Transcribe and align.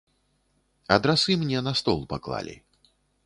Адрасы 0.95 1.31
мне 1.43 1.59
на 1.69 1.73
стол 1.81 1.99
паклалі. 2.13 2.55